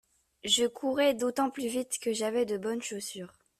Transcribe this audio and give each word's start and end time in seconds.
Je 0.45 0.65
courrais 0.65 1.13
d'autant 1.13 1.51
plus 1.51 1.67
vite 1.67 1.99
que 1.99 2.11
j'avais 2.11 2.45
de 2.45 2.57
bonnes 2.57 2.81
chaussures. 2.81 3.35